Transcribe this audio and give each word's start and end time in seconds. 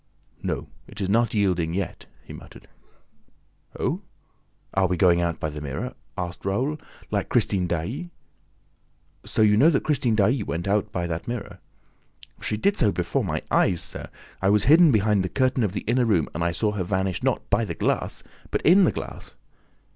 "No, 0.41 0.67
it 0.87 0.99
is 0.99 1.11
not 1.11 1.35
yielding 1.35 1.75
yet," 1.75 2.07
he 2.23 2.33
muttered. 2.33 2.67
"Oh, 3.79 4.01
are 4.73 4.87
we 4.87 4.97
going 4.97 5.21
out 5.21 5.39
by 5.39 5.51
the 5.51 5.61
mirror?" 5.61 5.93
asked 6.17 6.43
Raoul. 6.43 6.79
"Like 7.11 7.29
Christine 7.29 7.67
Daae." 7.67 8.09
"So 9.27 9.43
you 9.43 9.55
knew 9.57 9.69
that 9.69 9.83
Christine 9.83 10.15
Daae 10.15 10.41
went 10.41 10.67
out 10.67 10.91
by 10.91 11.05
that 11.05 11.27
mirror?" 11.27 11.59
"She 12.41 12.57
did 12.57 12.77
so 12.77 12.91
before 12.91 13.23
my 13.23 13.43
eyes, 13.51 13.83
sir! 13.83 14.07
I 14.41 14.49
was 14.49 14.63
hidden 14.63 14.89
behind 14.91 15.21
the 15.23 15.29
curtain 15.29 15.63
of 15.63 15.73
the 15.73 15.81
inner 15.81 16.05
room 16.05 16.27
and 16.33 16.43
I 16.43 16.51
saw 16.51 16.71
her 16.71 16.83
vanish 16.83 17.21
not 17.21 17.47
by 17.51 17.63
the 17.63 17.75
glass, 17.75 18.23
but 18.49 18.63
in 18.63 18.85
the 18.85 18.91
glass!" 18.91 19.35